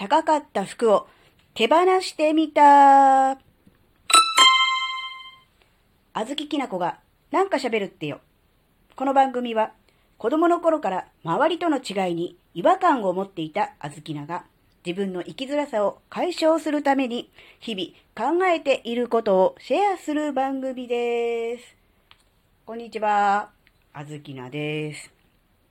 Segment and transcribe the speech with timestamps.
[0.00, 1.08] 高かった服を
[1.52, 3.32] 手放してみた。
[3.32, 3.36] あ
[6.26, 8.22] ずききなこがなんか喋るってよ。
[8.96, 9.72] この番組は
[10.16, 14.44] 子供の頃から周りとの違いに違和感を持っていたあずきなが
[14.86, 21.76] 自分の生きづらさを解消するために日々考えていることをシェアする番組です。
[22.64, 23.50] こんにちは。
[23.92, 25.10] あずきなです。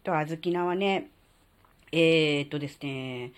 [0.03, 1.09] と、あずきなはね、
[1.91, 3.31] えー、っとですね、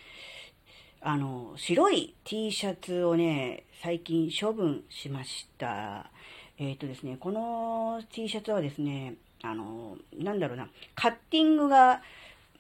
[1.03, 6.11] あの、白い T シャツをね、最近処分しました。
[6.59, 12.03] えっ、とですね、この T シャツはですね、あの、なんだろうな、カッティングが、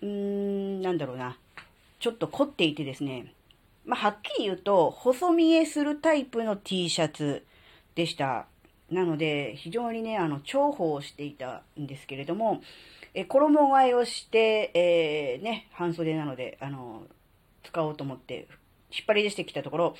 [0.01, 1.37] うーん、なんだろうな、
[1.99, 3.31] ちょっと凝っていてですね、
[3.85, 7.45] まあ、はっきり言うと、細見えするタイプの T シャツ
[7.93, 8.47] でした。
[8.89, 12.63] なので、非常にね、あの、重宝していたんですけれども、
[13.13, 17.03] え衣替えをして、えー、ね、半袖なので、あの、
[17.63, 18.47] 使おうと思って
[18.91, 19.95] 引っ張り出してきたところ、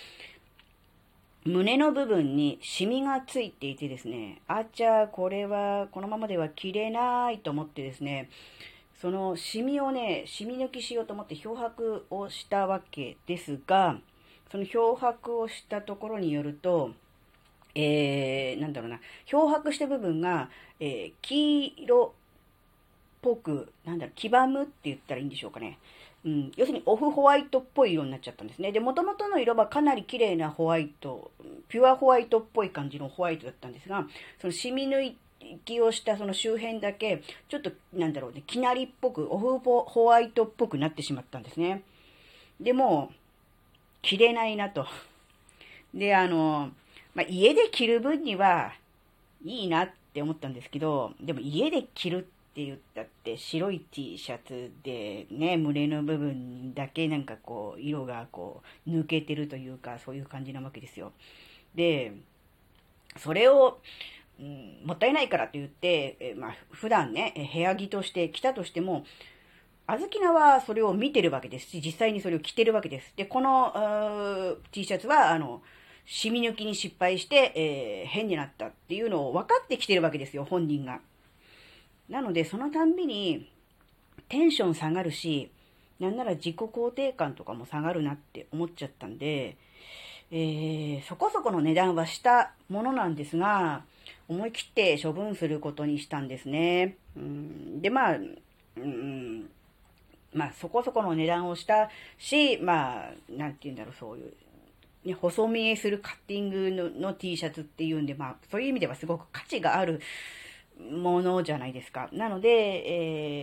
[1.44, 8.30] 胸の部分にシミがついていてですね、あちゃ、これはこのままでは着れないと思ってですね、
[9.02, 13.98] そのシミをね、シミ抜きしようと思って漂白をしたわけですが、
[14.52, 16.92] その漂白をしたところによると、
[17.74, 22.14] えー、なんだろうな、漂白した部分が、えー、黄色
[23.22, 25.78] ぽく、なんだろう、黄ばむって言ったらいいんでしょうかね。
[26.24, 28.72] うん、要するにオフホワイトっぽい色になっちゃったんですね。
[28.72, 31.32] で、元々の色はかなり綺麗なホワイト、
[31.68, 34.06] ピュアホワイトっぽい感じのホワイトだったんですが、
[34.40, 35.14] その染み抜
[35.66, 41.82] きをしたその周辺だけ、ちょっと、なんだろうね、きなりっぽく、オフホワイトっぽくなってしまったんですね。
[42.60, 43.12] でも、
[44.04, 44.86] 着れないなと。
[45.94, 46.70] で、あの、
[47.16, 48.74] まあ、家で着る分には
[49.44, 61.14] いいなって思ったんですけど、でも家で着るってって言ったって白い T シャツでね、胸の部分だけなんかこう、色がこう、抜けてるというか、そういう感じなわけですよ。
[61.76, 62.12] で、
[63.18, 63.80] それを、
[64.38, 69.06] うん、もったいないからと言って、えまあ、普段ね、部屋着として着たとしても、
[69.88, 73.14] あずきなはそれを見てるわけですし、実際にそれを着てるわけです。
[73.16, 75.62] で、この T シャツは、あの、
[76.06, 81.00] 染み抜きに失敗して、えー、変になったっていうのを分かってきてるわけですよ、本人が。
[82.12, 83.50] なので、そのたんびに
[84.28, 85.50] テンション下がるし、
[86.00, 89.56] なんなら自己肯定感とかも下がるなって思っちゃったんで、
[90.30, 93.84] えー、そこそこの値段はしたものなんですが、
[94.28, 96.98] 思い切って処分することにしたんですね。
[97.16, 98.18] うん、で、まあ、
[98.78, 99.50] うん、
[100.34, 104.34] まあ、そこそこの値段をしたし、まあ、なんて言うんだろう、そういう、
[105.06, 110.02] ね、細見えするカッティングのの T シャツっていうんで、まあ、そういう意味ではすごく価値がある
[110.90, 112.10] ものじゃないですか。
[112.12, 112.50] なので、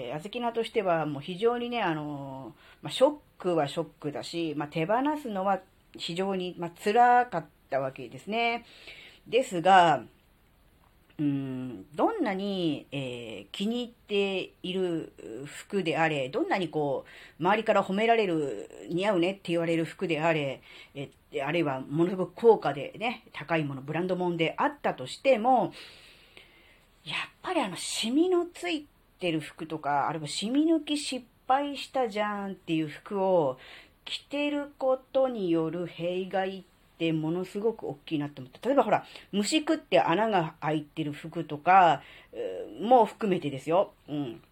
[0.09, 5.61] えー、あずきなとしてはもう非常にね、あの、まあ、ショックはショックだし、まあ、手放すのは
[5.97, 8.65] 非常に、まあ、辛かったわけですね。
[9.27, 10.05] ですが、
[11.19, 15.13] うん、どんなに、えー、気に入っている
[15.47, 17.05] 服であれ、どんなにこ
[17.41, 20.63] う、周りから褒められる、似合うねって言われる服であれ、
[20.95, 21.11] え
[21.45, 25.73] あるいはものすごく高価でね、高いもの、ブランド物であったとしても、
[27.05, 28.87] やっぱりあの、シミのつい
[29.19, 33.59] てる服とか、あるいはシミ抜き失敗したじゃんっていう服を
[34.05, 36.63] 着てることによる弊害っ
[36.99, 38.59] てものすごく大きいなって思って。
[38.67, 42.03] 例えばほら、虫食って穴が開いてる服とか、
[42.81, 43.93] もう含めてですよ。
[44.09, 44.43] うん。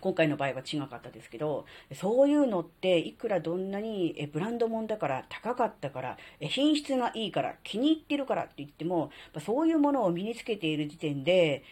[0.00, 1.64] 今回の場合は違かったですけど、
[1.94, 9.10] そういうのっていくらどんなにブランド物だから高かったから品質がいいから気に入ってるからって言っても、
[9.44, 11.64] そういうものを身につけている時点で、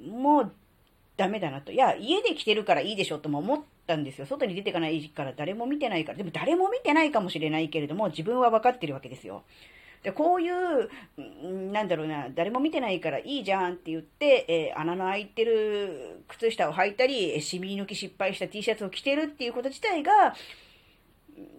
[0.00, 0.52] もう
[1.16, 1.72] ダメだなと。
[1.72, 4.26] いや、家で着てるからいいでしょとも思ったんですよ。
[4.26, 6.18] 外に出てかないから誰も見てないから。
[6.18, 9.42] でも誰も見てないかもしれないけれども、自分は分かってるわけですよ。
[10.02, 10.88] で、こういう、
[11.72, 20.34] なんだろうな、誰も見てないからいいじゃんって言って、えー、穴の開いてる靴下を履いたり、シミ抜き失敗した T シャツを着てるっていうこと自体が、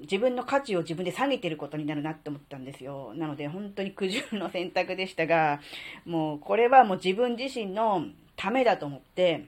[0.01, 3.13] 自分の価値を自分で下げてることになるなって思ったんですよ。
[3.15, 5.59] なので本当に苦渋の選択でしたが、
[6.05, 8.05] もうこれはもう自分自身の
[8.35, 9.45] ためだと思って、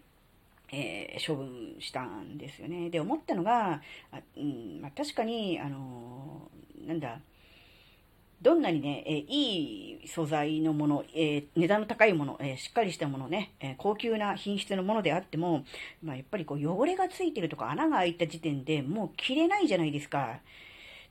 [0.71, 2.89] えー、処分したんですよね。
[2.89, 3.81] で、思ったのが、
[4.11, 7.19] あうんまあ、確かに、あのー、なんだ、
[8.43, 15.63] どんなにね、えー、いい素材のもの、えー、値段の高いもの、えー、しっかりしたものね、え高級な品質のものであっても、
[16.03, 20.39] まあ、やっぱりこう汚れがついてるとか穴が開いた時点でもう着れないじゃないですか。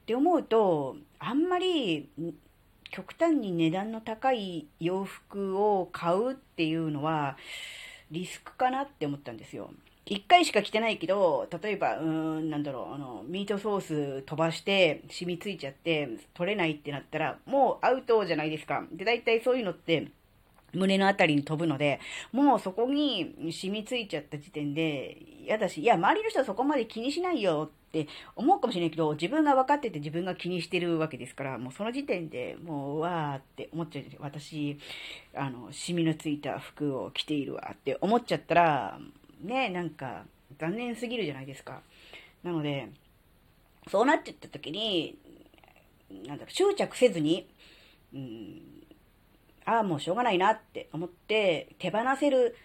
[0.02, 2.11] って思うと、あんまり
[2.90, 7.38] 極端に値段の高い洋服を買うっていうのは、
[8.11, 9.70] リスクかなって思ったんですよ。
[10.04, 18.84] 一回しか着てないけど、例えば、うーん、なんだろう、あの、ミートソース飛ばして染みついちゃって取れないってなったら、もうアウトじゃないですか。
[18.93, 20.08] で、大体そういうのって、
[20.75, 22.00] 胸のあたりに飛ぶので、
[22.32, 34.05] もうそこに染みついちゃった時点で嫌だし、いや、周りの人はそこまで気にしないよって思うかもしれないけど、自分が分かってて自分が気にしてるわけですから、もうその時点でもう、わーって思っちゃう。
[34.20, 34.78] 私、
[35.34, 38.98] あの、染みのついた服を着ているわって思っちゃったら、
[39.42, 40.24] ね、なんか
[40.58, 41.82] 残念すぎるじゃないですか。
[42.42, 42.88] なので、
[43.90, 45.18] そうなっちゃった時に、
[46.26, 47.48] なんだろ、執着せずに、
[48.14, 48.62] うん、
[49.64, 52.56] ああ、もうしょうがないなって思って手放せる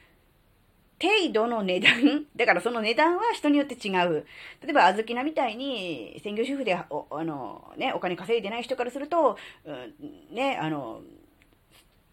[1.00, 4.26] 程度の値段、 だからその値段は人によって違う。
[4.64, 11.02] 例えば、あずきなみたいに、専業主婦でお、あの、ね、お金稼いでない人からすると、うん、ね、あの、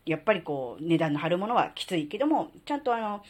[0.05, 3.25] やっぱりこう、値段の張るものはきついけども、ちゃんとあの、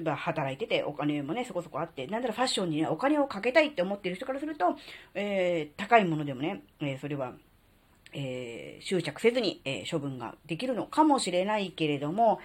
[0.00, 4.76] ば働いててお金もね、そこそこあって、なんだらファッションにね、お金をかけたいって思ってる人からすると、
[5.14, 7.32] えー、高いものでもね、えー、それは、
[8.12, 12.38] えー、執着せずに、え処分ができるのかもしれないけれども、やっ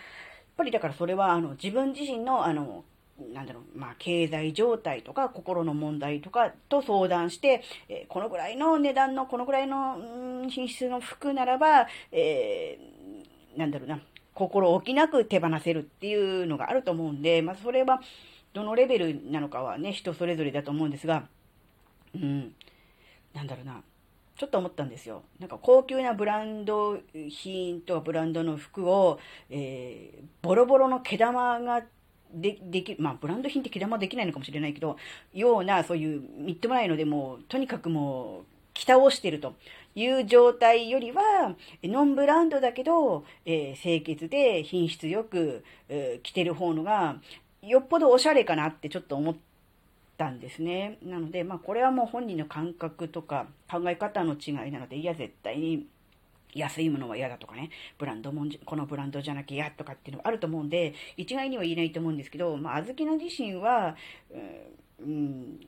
[0.57, 2.85] ぱりだからそれは、あの、自分自身の、あの、
[3.33, 9.97] なんだろう、まあ、経済状態とか、心の問題とかと相談して、えー、このぐらいの値段の、このぐらいの、
[10.49, 14.01] 品質の服ならば、えー、なんだろうな、
[14.35, 18.01] 心置きなく手放せるっていうのがあると思うんで、まあ、それは、
[18.53, 21.27] どのレベルなのかはね、人それぞれだと思うんですが、
[22.13, 22.53] うん、
[23.33, 23.81] なんだろうな、
[24.37, 25.23] ちょっと思ったんですよ。
[25.39, 26.99] なんか高級なブランド
[27.29, 31.83] 品とかブランドの服を、えー、ボロボロの毛玉が
[32.33, 34.97] で、でき、まあ、ブランド品って毛玉できないのかもしれないけど、
[35.33, 39.55] ような、そういう、みっともないので、もう、とにかくもう、着倒してると
[39.95, 47.15] いう状態よりは、ノンブランドだけど、えー、清潔で品質よく、えー、着てる方のが、
[47.63, 49.35] よっぽどおしゃれかなってちょっと思っ
[50.17, 50.99] たんですね。
[51.01, 55.87] なので、まあ、これはもう本人の感覚とか考え方の違いなので、いや、絶対に
[56.53, 63.95] 安いものは嫌だとかね、ブランドもんじこのブランドじゃなきゃ嫌とかっていうのがあると思うんで、一概には言えないと思うんですけど、まあ、あずきの自身は、
[64.99, 65.59] うん、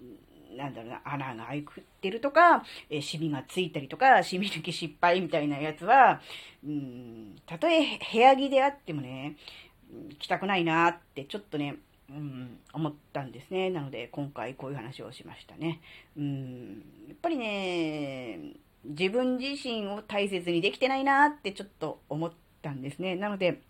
[0.58, 1.66] なんだろうな、穴が開い
[2.02, 6.22] てるとか、えー、シミがついたりとか、シミ抜き失敗みたいなやつは、
[6.66, 9.36] うん、たとえ部屋着であってもね、
[10.20, 11.78] 着たくないなってちょっとね、
[12.10, 13.70] うん、思ったんですね。
[13.70, 15.82] なので、今回こういう話をしましたね。
[16.18, 18.54] うん、やっぱりね、
[18.86, 22.32] 自分自身を大切にできてないなってちょっと思っ
[22.62, 23.16] たんですね。
[23.16, 23.62] なので、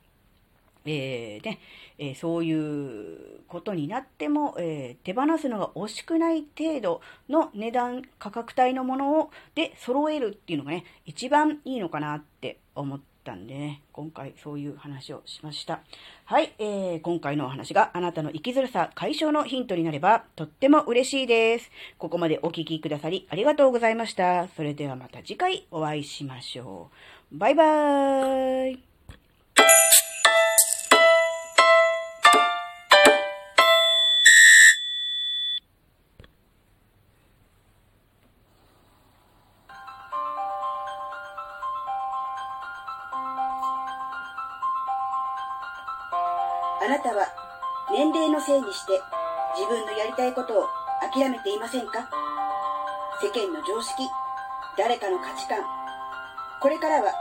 [0.94, 1.60] えー、ね、
[1.98, 15.81] えー、そういうことになっても、えー、手放すのが惜しくない程度の値段、価格帯のものをで揃えるっていうのがね、一番いいのかなって思ったんでね、今回そういう話をしました。
[16.25, 21.72] はい、えー、今回のお話があなたの生きづらさ解消のヒントになればとっても嬉しいです。
[21.98, 24.48] ここまでお聴きくださりありがとうございました。
[24.50, 26.89] それではまた次回お会いしましょ
[27.31, 27.38] う。
[27.38, 28.97] バイバーイ。
[46.88, 47.28] あなたは
[47.92, 48.95] 年齢のせいにして
[49.60, 50.72] 自分のやりたいことを
[51.04, 52.07] 諦めていませんか？
[53.19, 54.08] 世間の常識、
[54.79, 55.60] 誰かの価値観、
[56.63, 57.12] これからは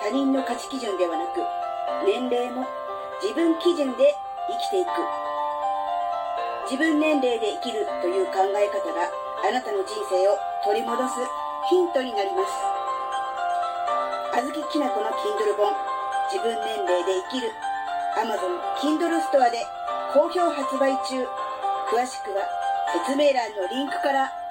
[0.00, 1.44] 他人の価値基準ではなく
[2.08, 2.64] 年齢も
[3.20, 4.16] 自分基準で
[4.48, 4.88] 生きていく。
[6.72, 9.12] 自分年齢で生きるという考え方が
[9.44, 11.20] あなたの人生を取り戻す
[11.68, 14.40] ヒントになります。
[14.40, 15.68] あずききなこの Kindle 本、
[16.32, 17.52] 自分年齢で生きる
[18.14, 19.64] Amazon Kindle ストアで
[20.12, 21.24] 好評発売中。
[21.90, 22.44] 詳しくは
[23.06, 24.41] 説明欄のリンクから